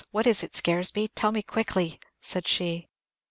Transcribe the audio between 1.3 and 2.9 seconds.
me quickly," cried she.